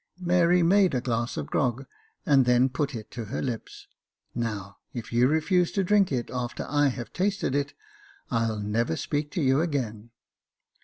[0.19, 1.85] Mary made a glass of grog,
[2.25, 3.85] and then put it to her lips.
[4.33, 7.75] "Now, if you refuse to drink it, after I have tasted it,
[8.31, 10.09] I'll never speak to you again."